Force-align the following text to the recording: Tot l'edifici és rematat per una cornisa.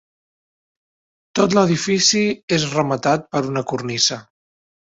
Tot 1.39 1.53
l'edifici 1.57 2.23
és 2.57 2.67
rematat 2.75 3.31
per 3.37 3.47
una 3.53 3.67
cornisa. 3.75 4.23